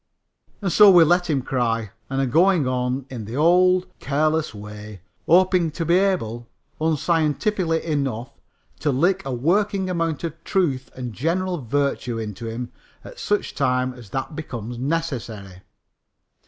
And 0.63 0.71
so 0.71 0.89
we 0.89 1.03
let 1.03 1.29
him 1.29 1.43
cry, 1.43 1.91
and 2.09 2.19
are 2.19 2.25
going 2.25 2.67
on 2.67 3.05
in 3.11 3.25
the 3.25 3.35
old, 3.35 3.85
careless 3.99 4.51
way, 4.51 5.01
hoping 5.27 5.69
to 5.73 5.85
be 5.85 5.93
able, 5.99 6.47
unscientifically 6.79 7.83
enough, 7.85 8.31
to 8.79 8.89
lick 8.91 9.23
a 9.25 9.31
working 9.31 9.91
amount 9.91 10.23
of 10.23 10.43
truth 10.43 10.89
and 10.95 11.13
general 11.13 11.61
virtue 11.63 12.17
into 12.17 12.47
him 12.49 12.71
at 13.03 13.19
such 13.19 13.53
time 13.53 13.93
as 13.93 14.09
that 14.09 14.35
becomes 14.35 14.79
necessary. 14.79 15.61